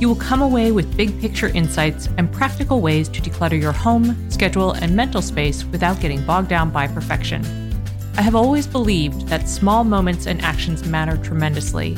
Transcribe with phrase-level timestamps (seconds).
[0.00, 4.30] you will come away with big picture insights and practical ways to declutter your home,
[4.30, 7.44] schedule, and mental space without getting bogged down by perfection.
[8.16, 11.96] I have always believed that small moments and actions matter tremendously.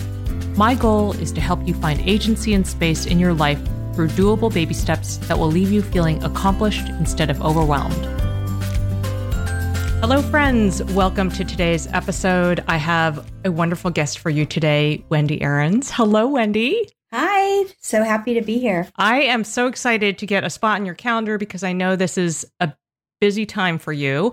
[0.56, 3.60] My goal is to help you find agency and space in your life
[3.94, 8.06] through doable baby steps that will leave you feeling accomplished instead of overwhelmed.
[10.00, 10.82] Hello, friends.
[10.94, 12.64] Welcome to today's episode.
[12.66, 15.90] I have a wonderful guest for you today, Wendy Aarons.
[15.90, 16.88] Hello, Wendy.
[17.12, 18.88] Hi, so happy to be here.
[18.94, 22.16] I am so excited to get a spot in your calendar because I know this
[22.16, 22.72] is a
[23.20, 24.32] busy time for you.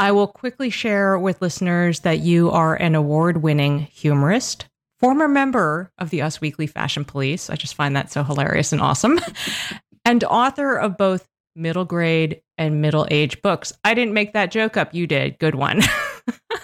[0.00, 4.66] I will quickly share with listeners that you are an award winning humorist,
[4.98, 7.50] former member of the Us Weekly Fashion Police.
[7.50, 9.20] I just find that so hilarious and awesome.
[10.04, 13.72] and author of both middle grade and middle age books.
[13.84, 15.38] I didn't make that joke up, you did.
[15.38, 15.82] Good one.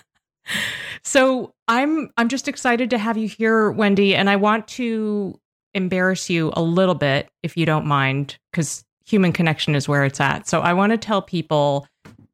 [1.04, 5.40] so I'm I'm just excited to have you here, Wendy, and I want to
[5.74, 10.20] embarrass you a little bit, if you don't mind, because human connection is where it's
[10.20, 10.48] at.
[10.48, 11.86] So I want to tell people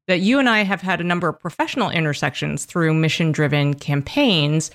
[0.06, 4.70] that you and I have had a number of professional intersections through mission driven campaigns.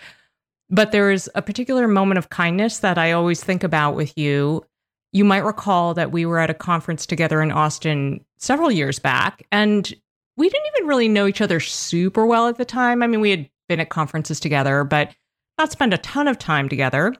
[0.70, 4.66] But there is a particular moment of kindness that I always think about with you.
[5.12, 9.46] You might recall that we were at a conference together in Austin several years back,
[9.52, 9.94] and
[10.38, 13.04] we didn't even really know each other super well at the time.
[13.04, 15.14] I mean, we had been at conferences together, but
[15.58, 17.16] not spent a ton of time together.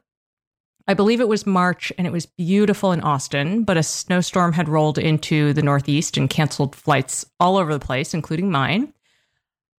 [0.88, 4.68] I believe it was March and it was beautiful in Austin, but a snowstorm had
[4.68, 8.92] rolled into the Northeast and canceled flights all over the place, including mine.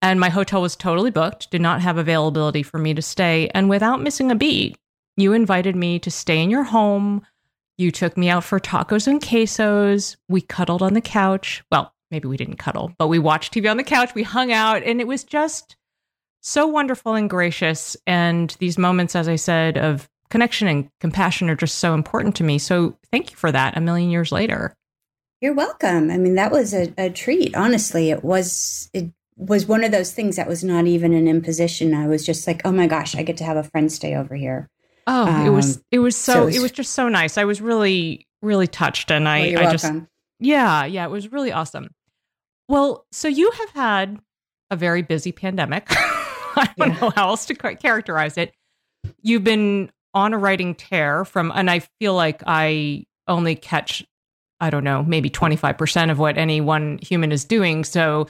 [0.03, 3.49] And my hotel was totally booked, did not have availability for me to stay.
[3.55, 4.77] And without missing a beat,
[5.17, 7.25] you invited me to stay in your home.
[7.79, 10.17] You took me out for tacos and quesos.
[10.29, 11.63] We cuddled on the couch.
[11.71, 14.15] Well, maybe we didn't cuddle, but we watched TV on the couch.
[14.15, 15.77] We hung out, and it was just
[16.41, 17.97] so wonderful and gracious.
[18.07, 22.45] And these moments, as I said, of connection and compassion are just so important to
[22.45, 22.59] me.
[22.59, 24.75] So thank you for that a million years later.
[25.41, 26.11] You're welcome.
[26.11, 27.55] I mean, that was a, a treat.
[27.55, 31.95] Honestly, it was it was one of those things that was not even an imposition.
[31.95, 34.35] I was just like, oh my gosh, I get to have a friend stay over
[34.35, 34.71] here.
[35.07, 37.39] Oh, um, it was it was so, so it, was, it was just so nice.
[37.39, 39.93] I was really really touched, and I well, I just
[40.41, 41.91] yeah yeah it was really awesome.
[42.69, 44.19] Well, so you have had
[44.71, 45.87] a very busy pandemic.
[45.91, 47.01] I don't yeah.
[47.01, 48.53] know how else to characterize it.
[49.23, 54.03] You've been on a writing tear from, and I feel like I only catch,
[54.61, 57.85] I don't know, maybe 25% of what any one human is doing.
[57.85, 58.27] So,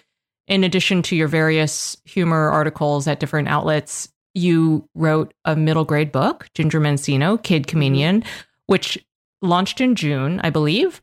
[0.49, 6.11] in addition to your various humor articles at different outlets, you wrote a middle grade
[6.11, 7.71] book, Ginger Mancino, Kid mm-hmm.
[7.71, 8.25] Comedian,
[8.67, 8.99] which
[9.41, 11.01] launched in June, I believe.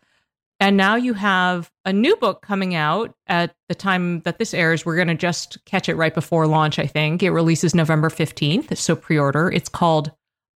[0.59, 4.85] And now you have a new book coming out at the time that this airs.
[4.85, 7.23] We're going to just catch it right before launch, I think.
[7.23, 9.49] It releases November 15th, so pre order.
[9.49, 10.11] It's called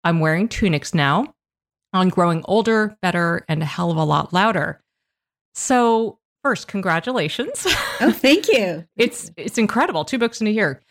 [0.08, 1.34] I'm wearing tunics now
[1.92, 4.82] on growing older, better, and a hell of a lot louder.
[5.54, 7.68] So, first, congratulations.
[8.00, 8.86] Oh, thank you.
[8.96, 10.06] it's it's incredible.
[10.06, 10.82] Two books in a year.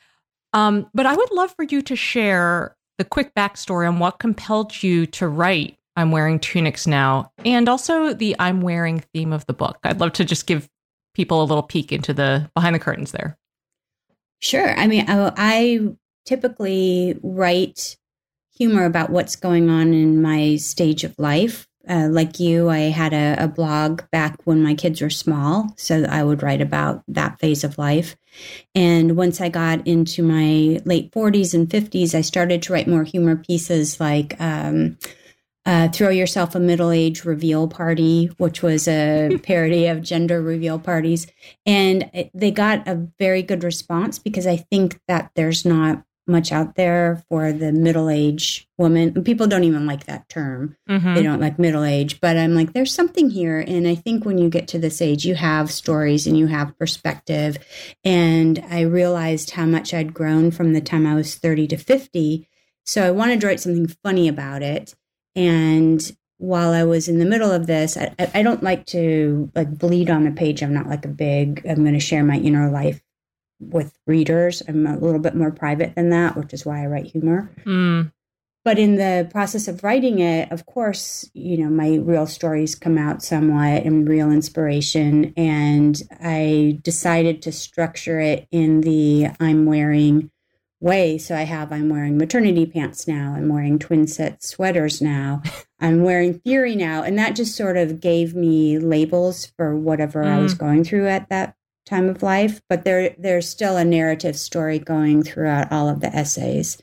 [0.52, 4.82] Um, but I would love for you to share the quick backstory on what compelled
[4.82, 9.54] you to write I'm wearing tunics now, and also the I'm wearing theme of the
[9.54, 9.78] book.
[9.82, 10.69] I'd love to just give
[11.14, 13.38] people a little peek into the behind the curtains there.
[14.40, 14.78] Sure.
[14.78, 15.80] I mean, I, I
[16.26, 17.96] typically write
[18.58, 21.69] humor about what's going on in my stage of life.
[21.88, 25.73] uh, like you, I had a, a, blog back when my kids were small.
[25.76, 28.17] So I would write about that phase of life.
[28.75, 33.05] And once I got into my late 40s and 50s, I started to write more
[33.05, 34.99] humor pieces like um,
[35.67, 40.79] uh, Throw Yourself a Middle Age Reveal Party, which was a parody of gender reveal
[40.79, 41.26] parties.
[41.67, 46.50] And it, they got a very good response because I think that there's not much
[46.50, 49.23] out there for the middle age woman.
[49.23, 50.76] People don't even like that term.
[50.88, 51.14] Mm-hmm.
[51.14, 53.61] They don't like middle age, but I'm like, there's something here.
[53.61, 56.78] And I think when you get to this age, you have stories and you have
[56.78, 57.58] perspective.
[58.05, 62.49] And I realized how much I'd grown from the time I was 30 to 50.
[62.84, 64.94] So I wanted to write something funny about it.
[65.34, 66.00] And
[66.38, 70.11] while I was in the middle of this, I, I don't like to like bleed
[70.11, 70.62] on a page.
[70.62, 73.00] I'm not like a big, I'm going to share my inner life
[73.61, 74.62] with readers.
[74.69, 77.50] I'm a little bit more private than that, which is why I write humor.
[77.64, 78.12] Mm.
[78.64, 82.99] But in the process of writing it, of course, you know, my real stories come
[82.99, 85.32] out somewhat and real inspiration.
[85.37, 90.32] And I decided to structure it in the I'm wearing
[90.81, 91.17] way.
[91.19, 93.35] So I have I'm wearing maternity pants now.
[93.37, 95.43] I'm wearing twin set sweaters now.
[95.81, 97.03] I'm wearing theory now.
[97.03, 100.29] And that just sort of gave me labels for whatever mm.
[100.29, 100.58] I was mm.
[100.58, 101.56] going through at that
[101.86, 106.14] time of life, but there there's still a narrative story going throughout all of the
[106.14, 106.78] essays.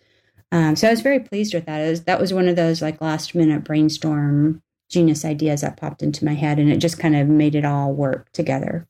[0.51, 1.81] Um, so I was very pleased with that.
[1.81, 6.03] It was, that was one of those like last minute brainstorm genius ideas that popped
[6.03, 8.87] into my head, and it just kind of made it all work together.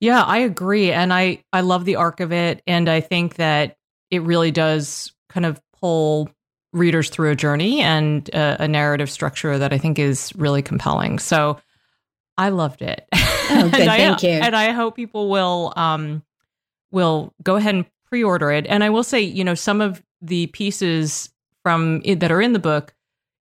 [0.00, 3.76] Yeah, I agree, and I I love the arc of it, and I think that
[4.10, 6.28] it really does kind of pull
[6.72, 11.18] readers through a journey and a, a narrative structure that I think is really compelling.
[11.18, 11.58] So
[12.38, 13.06] I loved it.
[13.48, 13.86] Oh, good.
[13.86, 14.40] thank I, you.
[14.40, 16.24] And I hope people will um
[16.90, 18.66] will go ahead and pre-order it.
[18.66, 21.30] And I will say, you know, some of the pieces
[21.62, 22.92] from it that are in the book,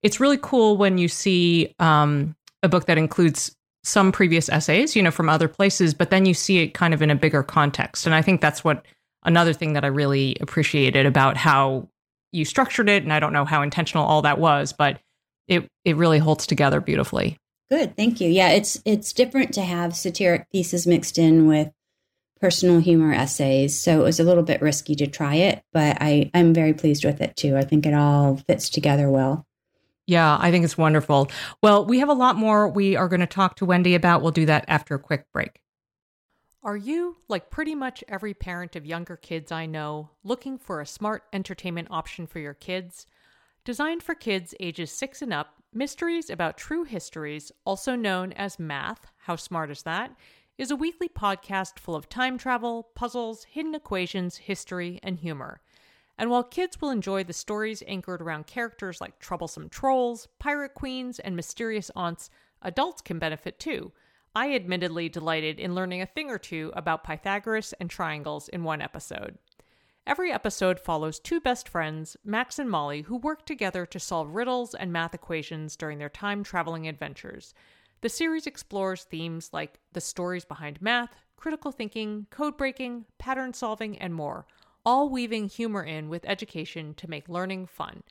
[0.03, 5.01] it's really cool when you see um a book that includes some previous essays, you
[5.01, 8.05] know, from other places, but then you see it kind of in a bigger context.
[8.05, 8.85] And I think that's what
[9.23, 11.89] another thing that I really appreciated about how
[12.31, 13.01] you structured it.
[13.01, 14.99] And I don't know how intentional all that was, but
[15.47, 17.39] it it really holds together beautifully.
[17.69, 18.29] Good, thank you.
[18.29, 21.71] Yeah, it's it's different to have satiric pieces mixed in with
[22.39, 23.79] personal humor essays.
[23.81, 27.03] So it was a little bit risky to try it, but I I'm very pleased
[27.03, 27.57] with it too.
[27.57, 29.47] I think it all fits together well.
[30.07, 31.31] Yeah, I think it's wonderful.
[31.63, 34.21] Well, we have a lot more we are going to talk to Wendy about.
[34.21, 35.61] We'll do that after a quick break.
[36.61, 40.85] Are you, like pretty much every parent of younger kids I know, looking for a
[40.85, 43.07] smart entertainment option for your kids?
[43.63, 49.07] Designed for kids ages 6 and up, Mysteries About True Histories, also known as Math,
[49.17, 50.15] How Smart Is That,
[50.57, 55.59] is a weekly podcast full of time travel, puzzles, hidden equations, history, and humor.
[56.17, 61.19] And while kids will enjoy the stories anchored around characters like troublesome trolls, pirate queens,
[61.19, 62.29] and mysterious aunts,
[62.61, 63.91] adults can benefit too.
[64.33, 68.81] I admittedly delighted in learning a thing or two about Pythagoras and triangles in one
[68.81, 69.37] episode.
[70.07, 74.75] Every episode follows two best friends, Max and Molly, who work together to solve riddles
[74.75, 77.55] and math equations during their time traveling adventures.
[78.01, 83.97] The series explores themes like the stories behind math, critical thinking, code breaking, pattern solving,
[83.97, 84.45] and more,
[84.85, 88.03] all weaving humor in with education to make learning fun.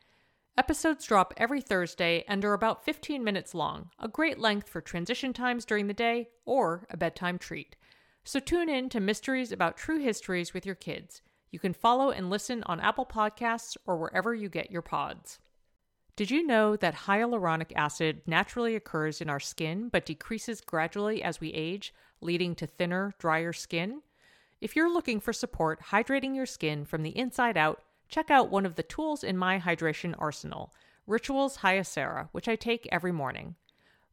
[0.58, 5.32] Episodes drop every Thursday and are about 15 minutes long, a great length for transition
[5.32, 7.76] times during the day or a bedtime treat.
[8.24, 11.22] So tune in to Mysteries About True Histories with your kids.
[11.54, 15.38] You can follow and listen on Apple Podcasts or wherever you get your pods.
[16.16, 21.40] Did you know that hyaluronic acid naturally occurs in our skin but decreases gradually as
[21.40, 24.02] we age, leading to thinner, drier skin?
[24.60, 28.66] If you're looking for support hydrating your skin from the inside out, check out one
[28.66, 30.74] of the tools in my hydration arsenal,
[31.06, 33.54] Rituals Hyacera, which I take every morning.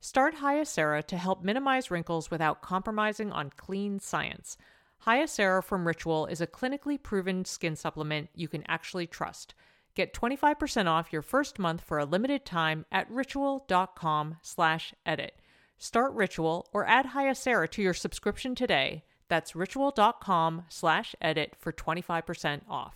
[0.00, 4.56] Start Hyacera to help minimize wrinkles without compromising on clean science.
[5.06, 9.54] Hyacera from Ritual is a clinically proven skin supplement you can actually trust.
[9.94, 15.40] Get 25% off your first month for a limited time at ritual.com slash edit.
[15.78, 19.04] Start Ritual or add Hyacera to your subscription today.
[19.28, 22.94] That's ritual.com slash edit for 25% off.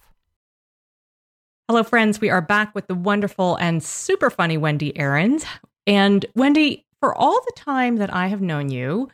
[1.69, 2.21] Hello, friends.
[2.21, 5.45] We are back with the wonderful and super funny Wendy Aarons.
[5.87, 9.09] And Wendy, for all the time that I have known you,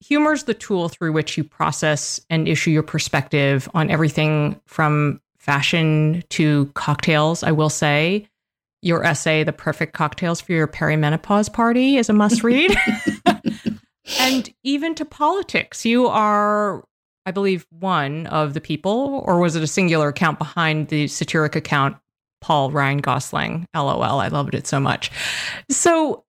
[0.00, 5.20] humor is the tool through which you process and issue your perspective on everything from
[5.38, 7.42] fashion to cocktails.
[7.42, 8.28] I will say
[8.82, 12.76] your essay, The Perfect Cocktails for Your Perimenopause Party, is a must read.
[14.18, 15.86] and even to politics.
[15.86, 16.84] You are,
[17.24, 21.56] I believe, one of the people, or was it a singular account behind the satiric
[21.56, 21.96] account,
[22.42, 23.66] Paul Ryan Gosling?
[23.74, 24.20] LOL.
[24.20, 25.10] I loved it so much.
[25.70, 26.24] So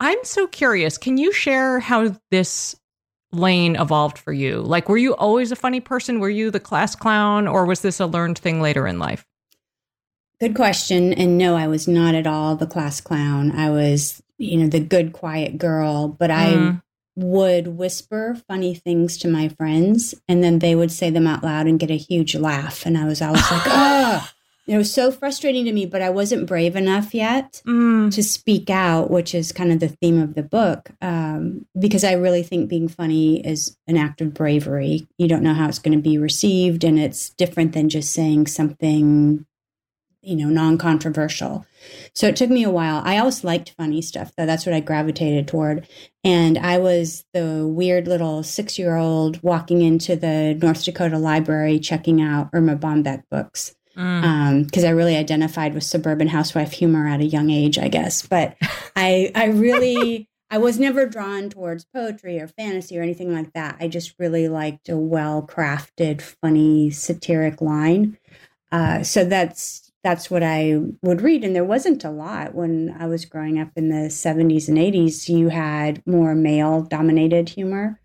[0.00, 0.96] I'm so curious.
[0.98, 2.76] Can you share how this
[3.32, 4.60] lane evolved for you?
[4.60, 6.20] Like, were you always a funny person?
[6.20, 9.26] Were you the class clown, or was this a learned thing later in life?
[10.40, 11.12] Good question.
[11.12, 13.50] And no, I was not at all the class clown.
[13.50, 16.82] I was, you know, the good, quiet girl, but I mm.
[17.16, 21.66] would whisper funny things to my friends and then they would say them out loud
[21.66, 22.86] and get a huge laugh.
[22.86, 24.30] And I was always like, oh,
[24.68, 28.12] it was so frustrating to me, but I wasn't brave enough yet mm.
[28.14, 30.90] to speak out, which is kind of the theme of the book.
[31.00, 35.08] Um, because I really think being funny is an act of bravery.
[35.16, 38.48] You don't know how it's going to be received, and it's different than just saying
[38.48, 39.46] something,
[40.20, 41.64] you know, non controversial.
[42.12, 43.00] So it took me a while.
[43.06, 44.44] I always liked funny stuff, though.
[44.44, 45.88] That's what I gravitated toward.
[46.24, 51.78] And I was the weird little six year old walking into the North Dakota library
[51.78, 54.84] checking out Erma Bombeck books because mm.
[54.84, 58.24] um, I really identified with suburban housewife humor at a young age, I guess.
[58.24, 58.56] But
[58.96, 63.76] I, I really, I was never drawn towards poetry or fantasy or anything like that.
[63.80, 68.16] I just really liked a well crafted, funny, satiric line.
[68.70, 73.06] Uh, so that's that's what I would read, and there wasn't a lot when I
[73.06, 75.28] was growing up in the '70s and '80s.
[75.28, 78.00] You had more male dominated humor,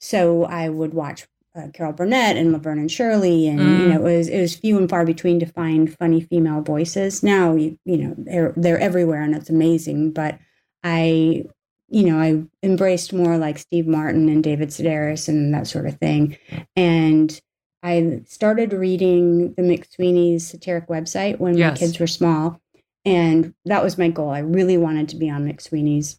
[0.00, 3.80] so I would watch uh, Carol Burnett and Laverne and Shirley, and mm.
[3.80, 7.22] you know it was it was few and far between to find funny female voices.
[7.22, 10.12] Now you, you know they're they're everywhere and it's amazing.
[10.12, 10.38] But
[10.84, 11.44] I,
[11.88, 15.98] you know, I embraced more like Steve Martin and David Sedaris and that sort of
[15.98, 16.36] thing,
[16.74, 17.40] and
[17.82, 21.72] I started reading the McSweeney's satiric website when yes.
[21.72, 22.60] my kids were small,
[23.04, 24.30] and that was my goal.
[24.30, 26.18] I really wanted to be on McSweeney's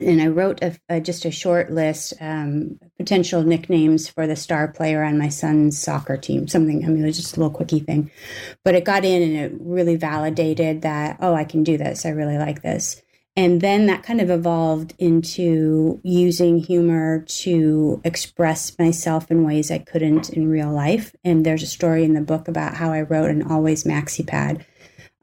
[0.00, 4.68] and I wrote a, a, just a short list, um, potential nicknames for the star
[4.68, 6.48] player on my son's soccer team.
[6.48, 8.10] Something, I mean, it was just a little quickie thing,
[8.64, 12.04] but it got in and it really validated that oh, I can do this.
[12.04, 13.02] I really like this.
[13.36, 19.78] And then that kind of evolved into using humor to express myself in ways I
[19.78, 21.16] couldn't in real life.
[21.24, 24.64] And there's a story in the book about how I wrote an always maxi pad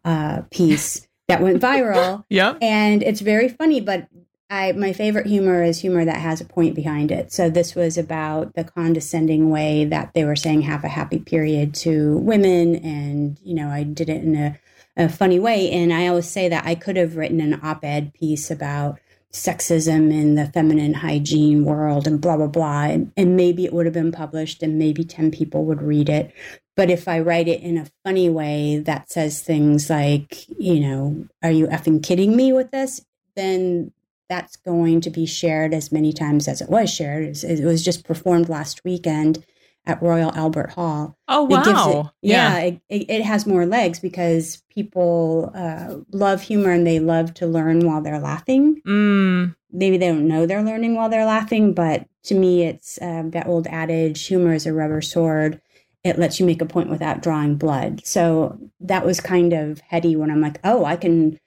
[0.03, 2.25] uh, piece that went viral.
[2.29, 2.55] yeah.
[2.61, 4.09] And it's very funny, but
[4.51, 7.31] I my favorite humor is humor that has a point behind it.
[7.31, 11.73] So this was about the condescending way that they were saying have a happy period
[11.75, 14.59] to women and you know, I did it in a,
[14.97, 15.71] a funny way.
[15.71, 18.99] And I always say that I could have written an op-ed piece about
[19.31, 23.85] sexism in the feminine hygiene world and blah blah blah and, and maybe it would
[23.85, 26.33] have been published and maybe 10 people would read it.
[26.75, 31.25] But if i write it in a funny way that says things like you know
[31.41, 33.01] are you effing kidding me with this?
[33.35, 33.93] then
[34.31, 37.37] that's going to be shared as many times as it was shared.
[37.43, 39.45] It was just performed last weekend
[39.85, 41.17] at Royal Albert Hall.
[41.27, 42.13] Oh wow!
[42.21, 42.71] It, yeah, yeah.
[42.87, 47.85] It, it, has more legs because people uh, love humor and they love to learn
[47.85, 48.81] while they're laughing.
[48.87, 49.53] Mm.
[49.69, 53.47] Maybe they don't know they're learning while they're laughing, but to me, it's uh, that
[53.47, 55.59] old adage: humor is a rubber sword.
[56.05, 58.05] It lets you make a point without drawing blood.
[58.05, 61.37] So that was kind of heady when I'm like, oh, I can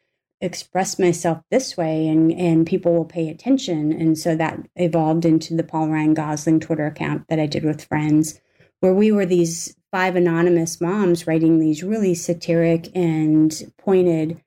[0.44, 3.92] express myself this way and and people will pay attention.
[3.92, 7.84] And so that evolved into the paul ryan gosling twitter account that i did with
[7.84, 8.40] friends
[8.80, 14.42] where we were these five anonymous moms writing these really satiric and pointed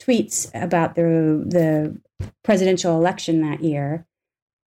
[0.00, 1.02] tweets about the
[1.46, 2.00] the
[2.44, 4.06] presidential election that year.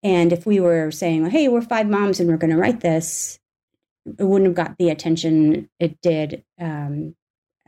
[0.03, 3.39] And if we were saying hey we're five moms and we're going to write this
[4.19, 7.15] it wouldn't have got the attention it did um,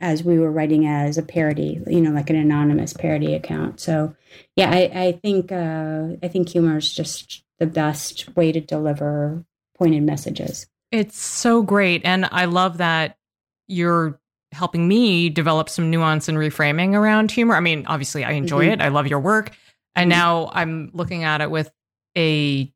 [0.03, 3.79] as we were writing as a parody, you know, like an anonymous parody account.
[3.79, 4.13] So,
[4.57, 9.45] yeah, I, I think uh, I think humor is just the best way to deliver
[9.77, 10.67] pointed messages.
[10.91, 13.17] It's so great, and I love that
[13.67, 14.19] you're
[14.51, 17.55] helping me develop some nuance and reframing around humor.
[17.55, 18.73] I mean, obviously, I enjoy mm-hmm.
[18.73, 18.81] it.
[18.81, 19.51] I love your work,
[19.95, 20.19] and mm-hmm.
[20.19, 21.71] now I'm looking at it with
[22.17, 22.69] a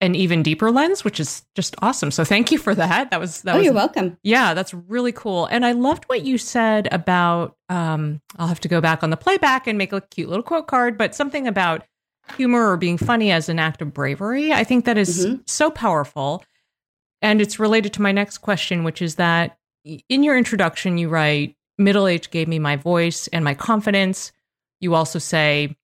[0.00, 2.10] an even deeper lens, which is just awesome.
[2.10, 3.10] So thank you for that.
[3.10, 4.18] That was that oh, was, you're welcome.
[4.22, 5.46] Yeah, that's really cool.
[5.46, 7.56] And I loved what you said about.
[7.68, 10.66] Um, I'll have to go back on the playback and make a cute little quote
[10.66, 11.86] card, but something about
[12.36, 14.52] humor or being funny as an act of bravery.
[14.52, 15.42] I think that is mm-hmm.
[15.46, 16.44] so powerful,
[17.22, 21.56] and it's related to my next question, which is that in your introduction you write,
[21.78, 24.32] "Middle age gave me my voice and my confidence."
[24.80, 25.76] You also say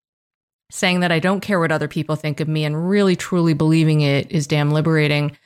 [0.71, 4.00] saying that I don't care what other people think of me and really truly believing
[4.00, 5.37] it is damn liberating.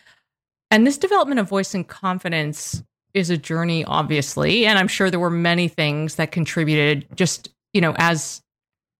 [0.71, 2.83] And this development of voice and confidence
[3.15, 4.67] is a journey, obviously.
[4.67, 8.43] And I'm sure there were many things that contributed just, you know, as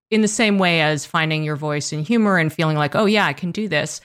[0.09, 3.25] in the same way as finding your voice and humor and feeling like, oh, yeah,
[3.25, 4.01] I can do this.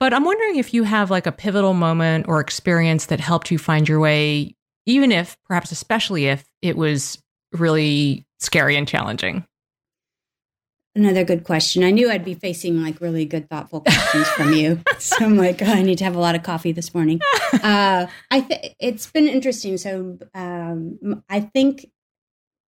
[0.00, 3.58] But I'm wondering if you have like a pivotal moment or experience that helped you
[3.58, 9.44] find your way, even if, perhaps especially if it was really scary and challenging.
[10.94, 11.84] Another good question.
[11.84, 14.80] I knew I'd be facing like really good, thoughtful questions from you.
[14.98, 17.20] So I'm like, oh, I need to have a lot of coffee this morning.
[17.52, 19.76] Uh, I think it's been interesting.
[19.78, 21.86] So um, I think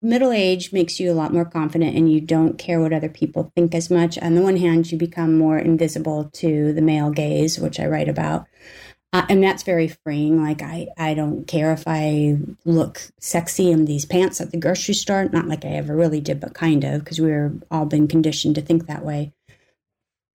[0.02, 3.52] middle age makes you a lot more confident and you don't care what other people
[3.54, 4.18] think as much.
[4.18, 8.08] On the one hand, you become more invisible to the male gaze, which I write
[8.08, 8.46] about.
[9.12, 10.42] Uh, and that's very freeing.
[10.42, 14.94] Like I, I don't care if I look sexy in these pants at the grocery
[14.94, 15.28] store.
[15.32, 18.56] Not like I ever really did, but kind of, because we are all been conditioned
[18.56, 19.32] to think that way.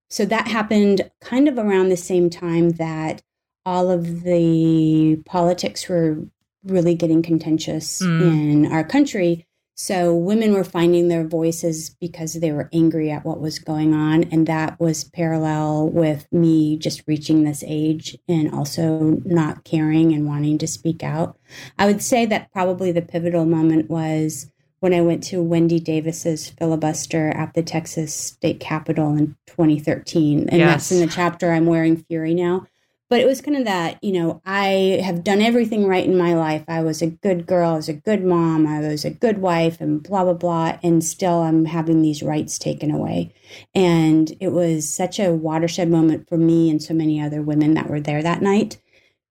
[0.08, 3.22] So that happened kind of around the same time that
[3.66, 6.18] all of the politics were
[6.64, 8.22] really getting contentious mm.
[8.22, 9.46] in our country.
[9.82, 14.24] So women were finding their voices because they were angry at what was going on.
[14.24, 20.26] And that was parallel with me just reaching this age and also not caring and
[20.26, 21.38] wanting to speak out.
[21.78, 26.50] I would say that probably the pivotal moment was when I went to Wendy Davis's
[26.50, 30.50] filibuster at the Texas state capitol in 2013.
[30.50, 30.68] And yes.
[30.68, 32.66] that's in the chapter I'm wearing Fury now
[33.10, 36.34] but it was kind of that you know i have done everything right in my
[36.34, 36.64] life.
[36.68, 39.80] I was a good girl i was a good mom i was a good wife
[39.80, 43.34] and blah blah blah and still i'm having these rights taken away.
[43.74, 47.90] And it was such a watershed moment for me and so many other women that
[47.90, 48.80] were there that night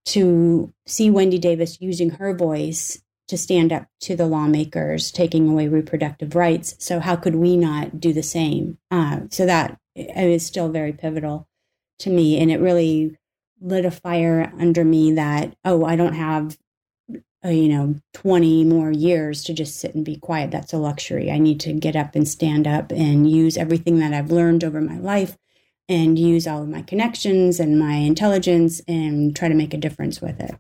[0.07, 5.67] to see wendy davis using her voice to stand up to the lawmakers taking away
[5.67, 6.75] reproductive rights.
[6.79, 8.79] So how could we not do the same?
[8.89, 11.48] Uh, so that is still very pivotal
[12.00, 12.39] to me.
[12.39, 13.19] And it really
[13.62, 16.58] lit a fire under me that oh i don't have
[17.44, 21.32] uh, you know 20 more years to just sit and be quiet that's a luxury
[21.32, 24.81] i need to get up and stand up and use everything that i've learned over
[24.81, 25.38] my life
[25.88, 30.22] and use all of my connections and my intelligence and try to make a difference
[30.22, 30.55] with it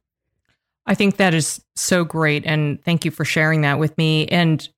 [0.85, 4.69] i think that is so great and thank you for sharing that with me and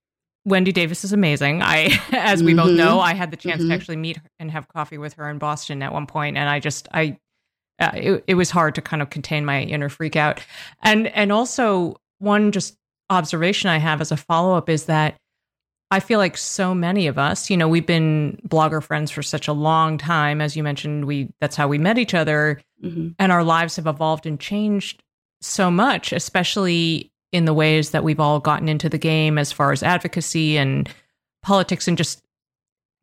[0.43, 1.61] Wendy Davis is amazing.
[1.61, 2.67] I, as we mm-hmm.
[2.67, 3.69] both know, I had the chance mm-hmm.
[3.69, 6.59] to actually meet and have coffee with her in Boston at one point, and I
[6.59, 7.19] just, I
[7.81, 10.39] uh, it, it was hard to kind of contain my inner freak out.
[10.81, 12.77] And and also one just
[13.09, 15.17] observation I have as a follow up is that
[15.89, 19.49] I feel like so many of us, you know, we've been blogger friends for such
[19.49, 20.39] a long time.
[20.39, 23.09] As you mentioned, we that's how we met each other, mm-hmm.
[23.19, 25.03] and our lives have evolved and changed
[25.41, 29.71] so much, especially in the ways that we've all gotten into the game as far
[29.71, 30.89] as advocacy and
[31.41, 32.21] politics and just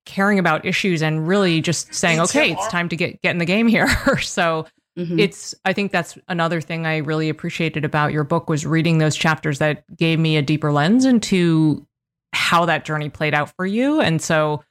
[0.08, 3.44] caring about issues and really just saying, okay, it's time to get get in the
[3.44, 3.88] game here.
[4.20, 4.66] so
[4.98, 5.18] mm-hmm.
[5.18, 9.14] it's I think that's another thing I really appreciated about your book was reading those
[9.14, 11.86] chapters that gave me a deeper lens into
[12.32, 14.00] how that journey played out for you.
[14.00, 14.64] And so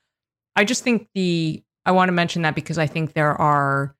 [0.55, 3.95] I just think the I want to mention that because I think there are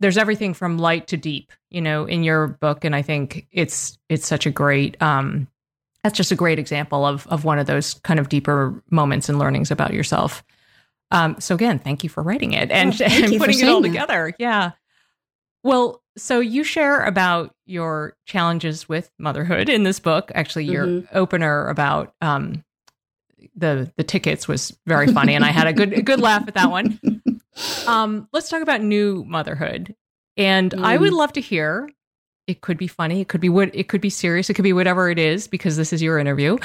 [0.00, 3.98] there's everything from light to deep, you know, in your book and I think it's
[4.08, 5.48] it's such a great um
[6.06, 9.40] that's just a great example of of one of those kind of deeper moments and
[9.40, 10.44] learnings about yourself.
[11.10, 13.88] Um, so again, thank you for writing it and, oh, and putting it all that.
[13.88, 14.32] together.
[14.38, 14.72] Yeah.
[15.64, 20.30] Well, so you share about your challenges with motherhood in this book.
[20.32, 21.16] Actually, your mm-hmm.
[21.16, 22.64] opener about um,
[23.56, 26.54] the the tickets was very funny, and I had a good a good laugh at
[26.54, 27.00] that one.
[27.86, 29.96] Um, let's talk about new motherhood,
[30.36, 30.84] and mm.
[30.84, 31.16] I would mm.
[31.16, 31.88] love to hear
[32.46, 33.20] it could be funny.
[33.20, 34.48] It could be what it could be serious.
[34.48, 36.58] It could be whatever it is because this is your interview.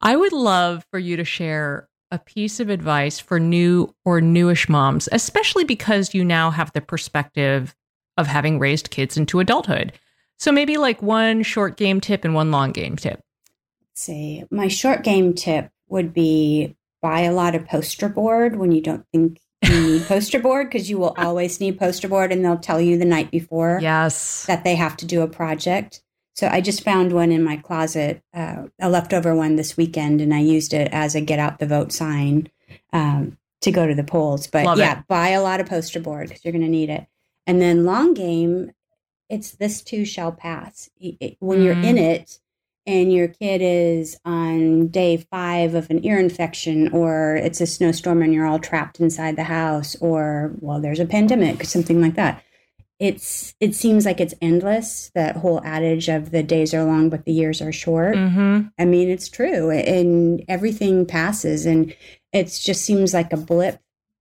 [0.00, 4.68] I would love for you to share a piece of advice for new or newish
[4.68, 7.74] moms, especially because you now have the perspective
[8.16, 9.92] of having raised kids into adulthood.
[10.38, 13.20] So maybe like one short game tip and one long game tip.
[13.80, 14.44] Let's see.
[14.50, 19.06] My short game tip would be buy a lot of poster board when you don't
[19.12, 22.80] think you need poster board because you will always need poster board and they'll tell
[22.80, 26.02] you the night before yes that they have to do a project
[26.34, 30.34] so i just found one in my closet uh, a leftover one this weekend and
[30.34, 32.48] i used it as a get out the vote sign
[32.92, 35.08] um, to go to the polls but Love yeah it.
[35.08, 37.06] buy a lot of poster board because you're going to need it
[37.46, 38.72] and then long game
[39.28, 40.90] it's this too shall pass
[41.38, 41.64] when mm.
[41.64, 42.00] you're in mm.
[42.00, 42.40] it
[42.86, 48.22] and your kid is on day five of an ear infection, or it's a snowstorm
[48.22, 52.42] and you're all trapped inside the house, or well, there's a pandemic, something like that.
[53.00, 55.10] It's it seems like it's endless.
[55.14, 58.16] That whole adage of the days are long but the years are short.
[58.16, 58.68] Mm-hmm.
[58.78, 61.94] I mean, it's true, and everything passes, and
[62.32, 63.80] it just seems like a blip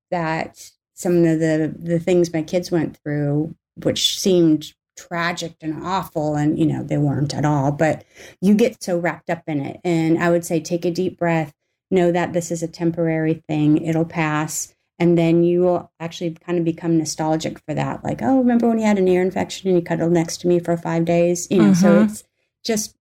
[0.09, 6.35] that some of the the things my kids went through, which seemed tragic and awful
[6.35, 8.03] and you know they weren't at all but
[8.41, 9.79] you get so wrapped up in it.
[9.83, 11.53] And i would say take a deep breath
[11.89, 16.57] know that this is a temporary thing it'll pass and then you will actually kind
[16.57, 18.03] of become nostalgic for that.
[18.03, 20.59] Like oh remember when you had an ear infection and you cuddled next to me
[20.59, 21.47] for five days?
[21.49, 21.73] You know mm-hmm.
[21.73, 22.23] so it's
[22.63, 22.95] just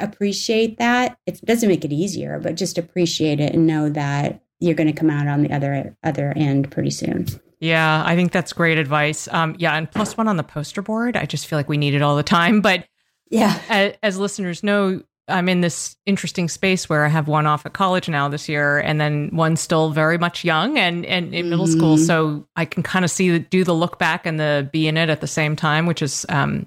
[0.00, 1.18] appreciate that.
[1.26, 4.98] It doesn't make it easier but just appreciate it and know that you're going to
[4.98, 7.26] come out on the other other end pretty soon
[7.60, 11.16] yeah i think that's great advice um, yeah and plus one on the poster board
[11.16, 12.86] i just feel like we need it all the time but
[13.30, 17.66] yeah as, as listeners know I'm in this interesting space where I have one off
[17.66, 21.50] at college now this year, and then one still very much young and, and in
[21.50, 21.78] middle mm-hmm.
[21.78, 21.98] school.
[21.98, 24.96] So I can kind of see the, do the look back and the be in
[24.96, 26.66] it at the same time, which is um,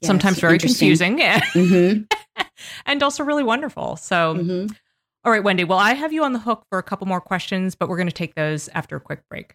[0.00, 2.02] yes, sometimes very confusing mm-hmm.
[2.86, 3.96] and also really wonderful.
[3.96, 4.72] So, mm-hmm.
[5.24, 5.64] all right, Wendy.
[5.64, 8.08] Well, I have you on the hook for a couple more questions, but we're going
[8.08, 9.54] to take those after a quick break.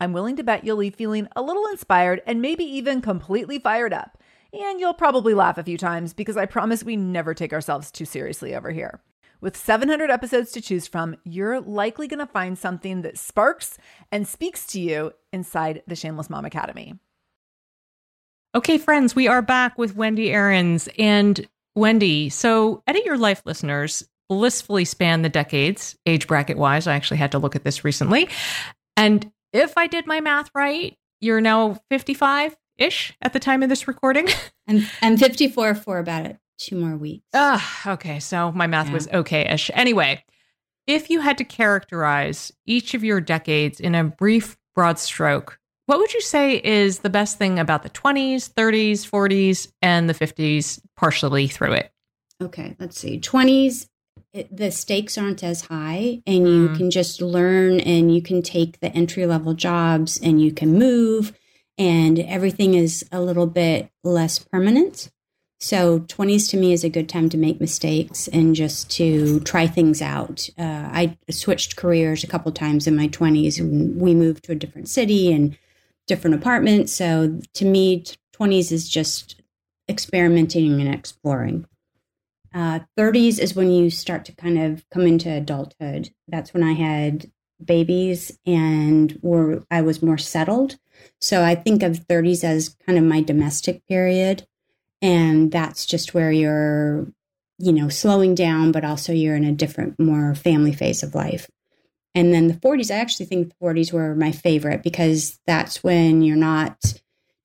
[0.00, 3.92] I'm willing to bet you'll leave feeling a little inspired and maybe even completely fired
[3.92, 4.18] up.
[4.52, 8.04] And you'll probably laugh a few times because I promise we never take ourselves too
[8.04, 9.00] seriously over here.
[9.40, 13.78] With 700 episodes to choose from, you're likely going to find something that sparks
[14.10, 16.98] and speaks to you inside the Shameless Mom Academy.
[18.54, 20.88] Okay, friends, we are back with Wendy Aarons.
[20.98, 26.86] And Wendy, so Edit Your Life listeners blissfully span the decades, age bracket wise.
[26.86, 28.28] I actually had to look at this recently.
[28.96, 33.68] And if I did my math right, you're now 55 ish at the time of
[33.68, 34.28] this recording.
[34.68, 37.24] I'm, I'm 54 for about two more weeks.
[37.34, 38.20] Ah, okay.
[38.20, 38.94] So my math yeah.
[38.94, 39.70] was okay ish.
[39.74, 40.24] Anyway,
[40.86, 45.98] if you had to characterize each of your decades in a brief, broad stroke, what
[45.98, 50.80] would you say is the best thing about the 20s, 30s, 40s, and the 50s,
[50.96, 51.92] partially through it?
[52.40, 53.18] Okay, let's see.
[53.18, 53.88] 20s,
[54.32, 56.76] it, the stakes aren't as high and you mm.
[56.76, 61.32] can just learn and you can take the entry level jobs and you can move
[61.76, 65.10] and everything is a little bit less permanent.
[65.58, 69.66] So 20s to me is a good time to make mistakes and just to try
[69.66, 70.48] things out.
[70.58, 74.56] Uh, i switched careers a couple times in my 20s and we moved to a
[74.56, 75.58] different city and
[76.06, 76.92] different apartments.
[76.92, 79.42] So to me 20s is just
[79.88, 81.66] experimenting and exploring
[82.54, 86.10] uh, 30s is when you start to kind of come into adulthood.
[86.28, 87.30] That's when I had
[87.64, 90.78] babies and were I was more settled.
[91.20, 94.46] So I think of 30s as kind of my domestic period.
[95.02, 97.06] And that's just where you're,
[97.58, 101.48] you know, slowing down, but also you're in a different, more family phase of life.
[102.14, 106.22] And then the 40s, I actually think the 40s were my favorite because that's when
[106.22, 107.00] you're not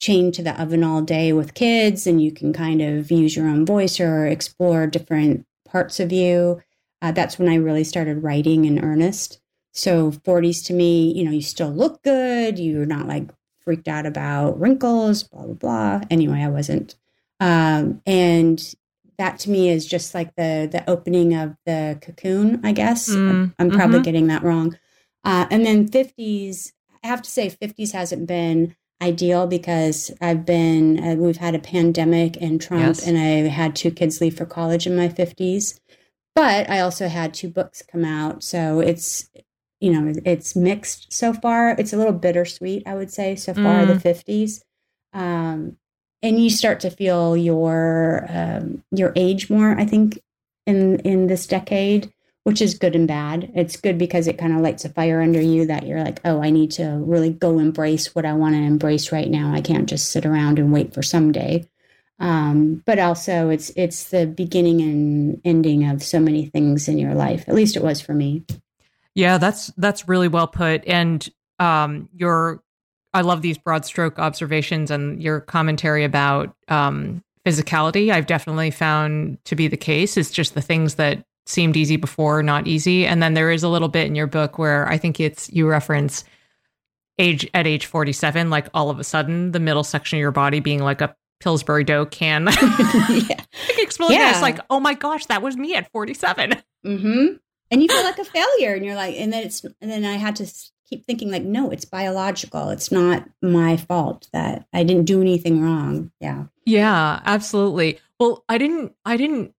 [0.06, 3.48] chained to the oven all day with kids and you can kind of use your
[3.48, 6.62] own voice or explore different parts of you.
[7.02, 9.40] Uh, that's when I really started writing in earnest.
[9.74, 12.60] So 40s to me, you know, you still look good.
[12.60, 16.02] You're not like freaked out about wrinkles, blah, blah, blah.
[16.12, 16.96] Anyway, I wasn't.
[17.40, 18.76] Um, and
[19.18, 22.62] that to me is just like the the opening of the cocoon.
[22.64, 24.04] I guess Mm, I'm probably mhm.
[24.04, 24.78] getting that wrong.
[25.24, 31.04] Uh, and then 50s, I have to say 50s hasn't been ideal because I've been
[31.04, 33.08] uh, we've had a pandemic and Trump, Yes.
[33.08, 35.80] and I had two kids leave for college in my 50s.
[36.36, 39.30] But I also had two books come out, so it's
[39.80, 41.76] you know it's mixed so far.
[41.80, 44.62] It's a little bittersweet, I would say, so far the 50s.
[45.14, 45.78] Um,
[46.22, 49.78] and you start to feel your um, your age more.
[49.80, 50.20] I think
[50.66, 52.12] in in this decade,
[52.46, 53.52] which is good and bad.
[53.56, 56.44] It's good because it kind of lights a fire under you that you're like, oh,
[56.44, 59.52] I need to really go embrace what I want to embrace right now.
[59.52, 61.68] I can't just sit around and wait for someday.
[62.20, 67.16] Um, but also, it's it's the beginning and ending of so many things in your
[67.16, 67.50] life.
[67.50, 68.46] At least it was for me.
[69.16, 70.86] Yeah, that's that's really well put.
[70.86, 71.28] And
[71.58, 72.62] um, your,
[73.12, 78.12] I love these broad stroke observations and your commentary about um, physicality.
[78.12, 80.16] I've definitely found to be the case.
[80.16, 83.06] It's just the things that seemed easy before, not easy.
[83.06, 85.68] And then there is a little bit in your book where I think it's you
[85.68, 86.24] reference
[87.20, 90.32] age at age forty seven, like all of a sudden the middle section of your
[90.32, 92.48] body being like a Pillsbury dough can
[93.10, 93.42] yeah.
[93.78, 94.18] exploding.
[94.18, 96.62] And It's like, oh my gosh, that was me at forty seven.
[96.84, 97.26] hmm
[97.72, 100.14] And you feel like a failure, and you're like, and then it's, and then I
[100.14, 100.52] had to
[100.90, 102.70] keep thinking, like, no, it's biological.
[102.70, 106.12] It's not my fault that I didn't do anything wrong.
[106.22, 106.46] Yeah.
[106.66, 108.00] Yeah, absolutely.
[108.20, 109.54] Well, I didn't I didn't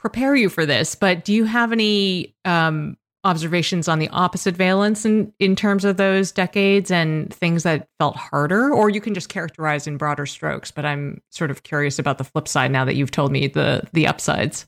[0.00, 5.04] prepare you for this, but do you have any um observations on the opposite valence
[5.04, 9.28] in in terms of those decades and things that felt harder or you can just
[9.28, 12.96] characterize in broader strokes, but I'm sort of curious about the flip side now that
[12.96, 14.66] you've told me the the upsides.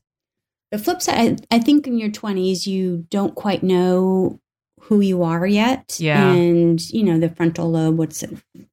[0.71, 4.41] The flip side, I I think in your 20s, you don't quite know
[4.83, 5.97] who you are yet.
[6.01, 6.33] Yeah.
[6.33, 8.15] And, you know, the frontal lobe would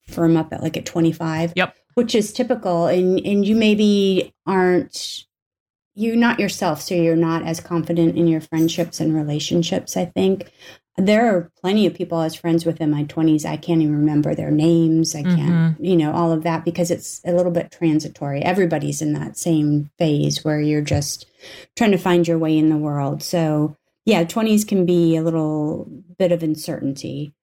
[0.08, 1.54] firm up at like at 25.
[1.56, 1.76] Yep.
[1.94, 2.88] Which is typical.
[2.88, 5.26] And, and you maybe aren't,
[6.00, 6.82] you're not yourself.
[6.82, 10.50] So you're not as confident in your friendships and relationships, I think.
[10.98, 13.46] There are plenty of people I was friends with in my 20s.
[13.46, 15.16] I can't even remember their names.
[15.16, 18.42] I can't, you know, all of that because it's a little bit transitory.
[18.42, 21.26] Everybody's in that same phase where you're just
[21.78, 23.24] trying to find your way in the world.
[23.24, 27.34] So, yeah, 20s can be a little bit of uncertainty.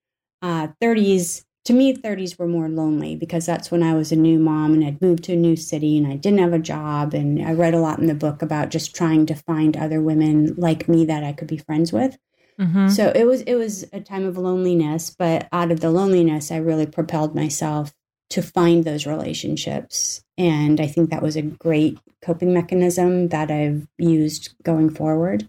[0.42, 4.38] Uh, 30s, to me, 30s were more lonely because that's when I was a new
[4.38, 7.12] mom and I'd moved to a new city and I didn't have a job.
[7.12, 10.54] And I read a lot in the book about just trying to find other women
[10.56, 12.16] like me that I could be friends with.
[12.60, 12.90] Mhm.
[12.90, 16.56] So it was it was a time of loneliness, but out of the loneliness, I
[16.56, 17.92] really propelled myself
[18.30, 23.86] to find those relationships, and I think that was a great coping mechanism that I've
[23.98, 25.48] used going forward.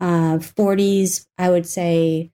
[0.00, 2.30] Uh, 40s, I would say,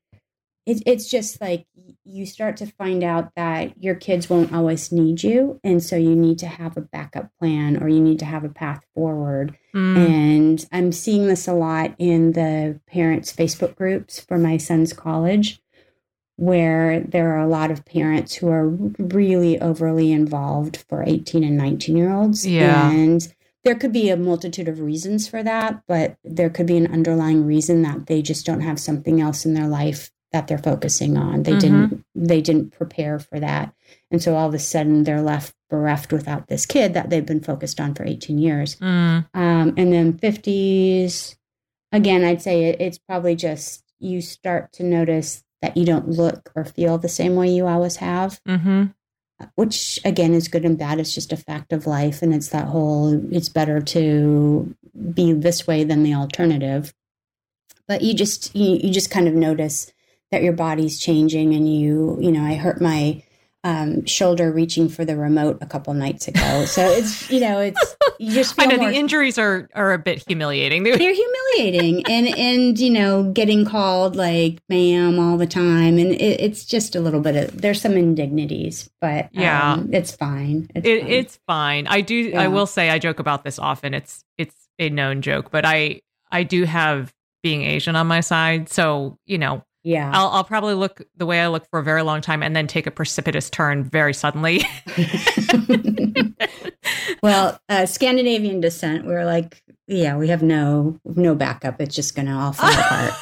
[0.66, 1.66] it, it's just like
[2.11, 6.16] you start to find out that your kids won't always need you, and so you
[6.16, 9.57] need to have a backup plan or you need to have a path forward.
[9.75, 9.96] Mm.
[9.96, 15.61] And I'm seeing this a lot in the parents' Facebook groups for my son's college,
[16.37, 21.57] where there are a lot of parents who are really overly involved for 18 and
[21.57, 22.46] 19 year olds.
[22.46, 22.90] Yeah.
[22.90, 26.90] And there could be a multitude of reasons for that, but there could be an
[26.90, 31.16] underlying reason that they just don't have something else in their life that they're focusing
[31.16, 31.43] on.
[31.43, 31.61] They Mhm.
[31.61, 33.73] didn't they didn't prepare for that.
[34.11, 37.40] And so all of a sudden they're left bereft without this kid that they've been
[37.40, 38.77] focused on for 18 years.
[38.77, 39.27] Mm.
[39.35, 41.37] Um, and then 50s,
[41.93, 46.51] again, I'd say it, it's probably just you start to notice that you don't look
[46.57, 48.95] or feel the same way you always have, Mhm.
[49.57, 50.99] which again is good and bad.
[51.01, 52.23] It's just a fact of life.
[52.23, 54.75] And it's that whole, it's better to
[55.14, 56.93] be this way than the alternative.
[57.87, 59.93] But you just, you, you just kind of notice
[60.31, 63.23] that your body's changing and you, you know, I hurt my
[63.62, 66.64] um, shoulder reaching for the remote a couple nights ago.
[66.66, 69.99] So it's, you know, it's, you just I know more the injuries are are a
[69.99, 70.83] bit humiliating.
[70.85, 76.12] They- they're humiliating and and you know getting called like ma'am all the time and
[76.12, 79.73] it, it's just a little bit of there's some indignities but Yeah.
[79.73, 81.11] um, it's fine it's it, fine.
[81.11, 81.87] it's fine.
[81.87, 82.14] I do.
[82.14, 82.43] Yeah.
[82.43, 83.95] I will say I joke about this often.
[83.95, 87.12] It's it's a known joke, but I I do have
[87.43, 91.40] being Asian on my side, so you know yeah I'll I'll probably look the way
[91.40, 94.64] I look for a very long time, and then take a precipitous turn very suddenly.
[97.23, 102.38] well uh, scandinavian descent we're like yeah we have no no backup it's just gonna
[102.38, 103.14] all fall apart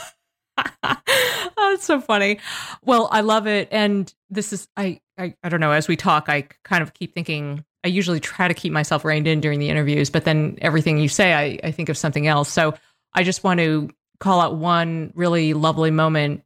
[0.82, 2.38] oh, it's so funny.
[2.84, 5.72] Well, I love it, and this is I, I I don't know.
[5.72, 7.64] As we talk, I kind of keep thinking.
[7.84, 11.08] I usually try to keep myself reined in during the interviews, but then everything you
[11.08, 12.52] say, I, I think of something else.
[12.52, 12.74] So
[13.14, 16.42] I just want to call out one really lovely moment,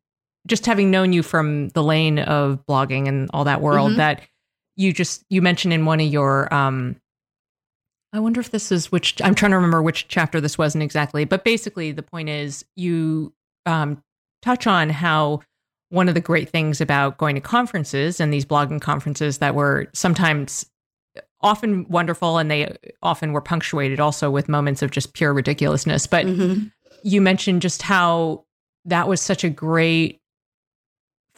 [0.46, 3.92] just having known you from the lane of blogging and all that world.
[3.92, 3.96] Mhm.
[3.96, 4.22] That
[4.76, 6.96] you just you mentioned in one of your um
[8.12, 11.24] I wonder if this is which I'm trying to remember which chapter this wasn't exactly,
[11.24, 13.32] but basically the point is you
[13.64, 14.02] um,
[14.42, 15.40] touch on how
[15.88, 19.88] one of the great things about going to conferences and these blogging conferences that were
[19.92, 20.66] sometimes
[21.42, 26.06] often wonderful and they often were punctuated also with moments of just pure ridiculousness.
[26.06, 26.66] But mm-hmm.
[27.02, 28.44] you mentioned just how
[28.84, 30.21] that was such a great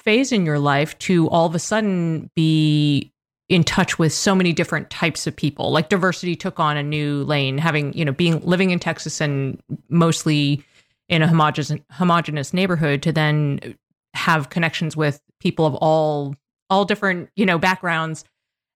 [0.05, 3.11] phase in your life to all of a sudden be
[3.49, 5.71] in touch with so many different types of people.
[5.71, 9.61] Like diversity took on a new lane having you know being living in texas and
[9.89, 10.65] mostly
[11.09, 13.77] in a homogenous homogenous neighborhood to then
[14.15, 16.35] have connections with people of all
[16.71, 18.25] all different you know backgrounds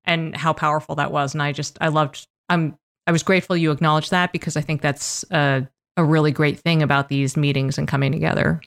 [0.05, 1.35] and how powerful that was.
[1.35, 4.83] And i just i loved i'm i was grateful you acknowledged that because i think
[4.83, 8.61] that's a, a really great thing about these meetings and coming together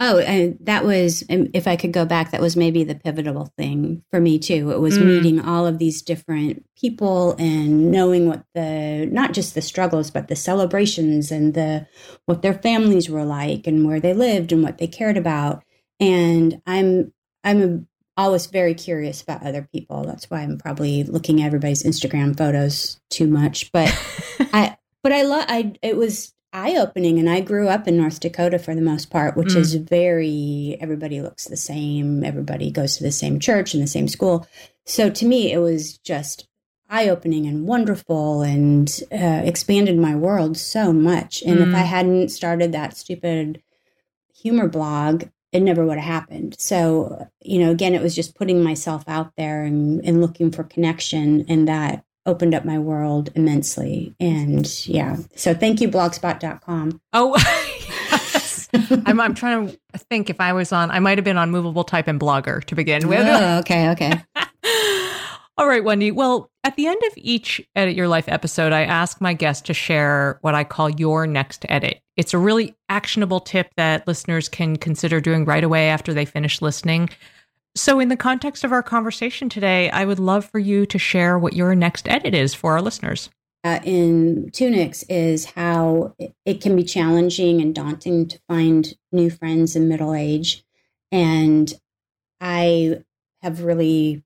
[0.00, 4.02] Oh, and that was, if I could go back, that was maybe the pivotal thing
[4.10, 4.72] for me too.
[4.72, 5.06] It was mm.
[5.06, 10.26] meeting all of these different people and knowing what the, not just the struggles, but
[10.26, 11.86] the celebrations and the,
[12.26, 15.62] what their families were like and where they lived and what they cared about.
[16.00, 17.12] And I'm,
[17.44, 20.02] I'm always very curious about other people.
[20.02, 23.70] That's why I'm probably looking at everybody's Instagram photos too much.
[23.70, 23.96] But
[24.52, 27.18] I, but I love, I, it was eye opening.
[27.18, 29.56] And I grew up in North Dakota for the most part, which mm.
[29.56, 32.24] is very, everybody looks the same.
[32.24, 34.46] Everybody goes to the same church and the same school.
[34.86, 36.48] So to me, it was just
[36.88, 41.42] eye opening and wonderful and uh, expanded my world so much.
[41.42, 41.68] And mm.
[41.68, 41.86] if I mm.
[41.86, 43.60] hadn't started that stupid
[44.32, 46.56] humor blog, it never would have happened.
[46.58, 50.64] So, you know, again, it was just putting myself out there and, and looking for
[50.64, 54.14] connection and that opened up my world immensely.
[54.20, 57.00] And yeah, so thank you, blogspot.com.
[57.12, 57.36] Oh,
[57.88, 58.68] yes.
[59.06, 61.84] I'm, I'm trying to think if I was on, I might have been on Movable
[61.84, 63.26] Type and Blogger to begin oh, with.
[63.26, 64.22] Oh, okay, okay.
[65.56, 66.10] All right, Wendy.
[66.10, 69.74] Well, at the end of each Edit Your Life episode, I ask my guests to
[69.74, 72.00] share what I call your next edit.
[72.16, 76.60] It's a really actionable tip that listeners can consider doing right away after they finish
[76.60, 77.08] listening.
[77.76, 81.38] So, in the context of our conversation today, I would love for you to share
[81.38, 83.30] what your next edit is for our listeners.
[83.64, 89.74] Uh, in Tunics is how it can be challenging and daunting to find new friends
[89.74, 90.62] in middle age.
[91.10, 91.72] And
[92.40, 93.02] I
[93.42, 94.22] have really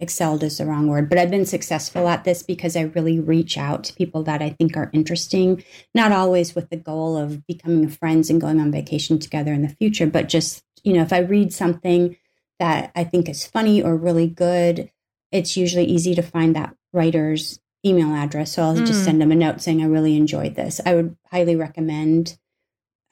[0.00, 3.56] excelled is the wrong word, but I've been successful at this because I really reach
[3.56, 5.62] out to people that I think are interesting,
[5.94, 9.68] not always with the goal of becoming friends and going on vacation together in the
[9.68, 12.16] future, but just, you know, if I read something
[12.60, 14.90] that I think is funny or really good,
[15.32, 18.52] it's usually easy to find that writer's email address.
[18.52, 18.86] So I'll mm.
[18.86, 20.80] just send them a note saying, I really enjoyed this.
[20.86, 22.38] I would highly recommend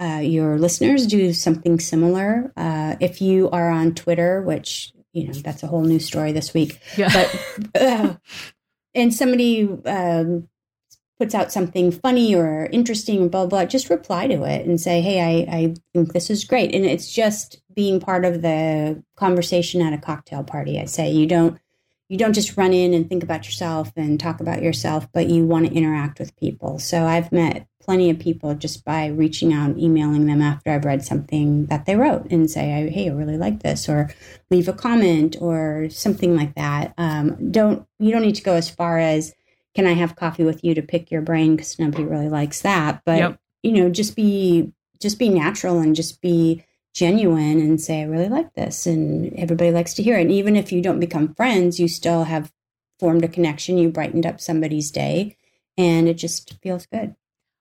[0.01, 2.53] uh, your listeners do something similar.
[2.57, 6.55] Uh, if you are on Twitter, which, you know, that's a whole new story this
[6.55, 6.79] week.
[6.97, 7.13] Yeah.
[7.13, 8.15] But, uh,
[8.95, 10.49] and somebody um,
[11.19, 15.01] puts out something funny or interesting, or blah, blah, just reply to it and say,
[15.01, 16.75] hey, I, I think this is great.
[16.75, 20.81] And it's just being part of the conversation at a cocktail party.
[20.81, 21.61] I say you don't
[22.09, 25.45] you don't just run in and think about yourself and talk about yourself, but you
[25.45, 26.81] want to interact with people.
[26.81, 30.87] So I've met plenty of people just by reaching out and emailing them after I've
[30.87, 34.11] read something that they wrote and say, "Hey, I really like this," or
[34.51, 36.95] leave a comment or something like that.
[36.99, 39.33] Um, don't you don't need to go as far as
[39.77, 43.03] can I have coffee with you to pick your brain because nobody really likes that.
[43.07, 43.41] But yep.
[43.63, 48.29] you know, just be just be natural and just be genuine and say, I really
[48.29, 50.23] like this, and everybody likes to hear it.
[50.23, 52.53] And even if you don't become friends, you still have
[52.99, 53.79] formed a connection.
[53.79, 55.37] You brightened up somebody's day,
[55.77, 57.15] and it just feels good.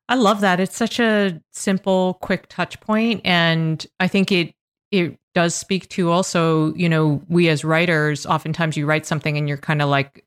[0.10, 0.60] I love that.
[0.60, 4.54] It's such a simple, quick touch point, and I think it
[4.92, 9.48] it does speak to also, you know, we as writers, oftentimes you write something and
[9.48, 10.26] you're kind of like,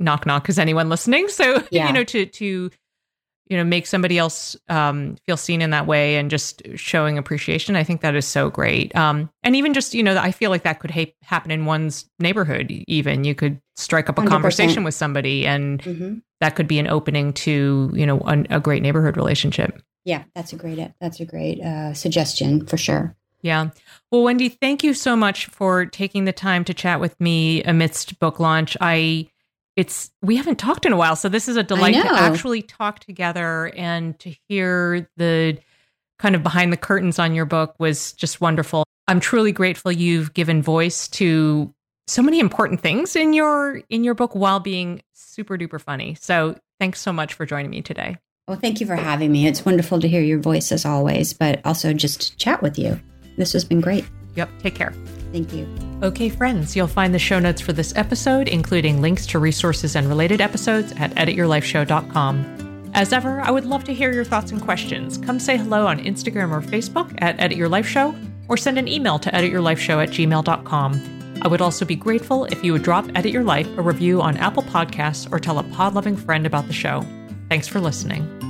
[0.00, 1.86] knock knock is anyone listening so yeah.
[1.86, 2.70] you know to to
[3.50, 7.76] you know make somebody else um, feel seen in that way and just showing appreciation
[7.76, 10.62] i think that is so great um, and even just you know i feel like
[10.62, 14.28] that could ha- happen in one's neighborhood even you could strike up a 100%.
[14.28, 16.14] conversation with somebody and mm-hmm.
[16.40, 20.52] that could be an opening to you know a, a, great neighborhood relationship yeah that's
[20.52, 23.70] a great that's a great uh, suggestion for sure yeah.
[24.10, 28.18] Well, Wendy, thank you so much for taking the time to chat with me amidst
[28.18, 28.76] book launch.
[28.82, 29.30] I
[29.76, 33.00] it's we haven't talked in a while, so this is a delight to actually talk
[33.00, 35.58] together and to hear the
[36.18, 38.84] kind of behind the curtains on your book was just wonderful.
[39.08, 41.74] I'm truly grateful you've given voice to
[42.06, 46.16] so many important things in your in your book while being super duper funny.
[46.20, 48.18] So, thanks so much for joining me today.
[48.48, 49.46] Well, thank you for having me.
[49.46, 53.00] It's wonderful to hear your voice as always, but also just chat with you.
[53.36, 54.04] This has been great.
[54.36, 54.92] Yep, take care.
[55.32, 55.68] Thank you.
[56.02, 60.08] Okay, friends, you'll find the show notes for this episode, including links to resources and
[60.08, 62.90] related episodes at edityourlifeshow.com.
[62.94, 65.18] As ever, I would love to hear your thoughts and questions.
[65.18, 68.14] Come say hello on Instagram or Facebook at Edit Your Life Show,
[68.48, 71.38] or send an email to edityourlifeshow at gmail.com.
[71.42, 74.36] I would also be grateful if you would drop Edit Your Life a review on
[74.36, 77.06] Apple Podcasts or tell a pod loving friend about the show.
[77.48, 78.49] Thanks for listening.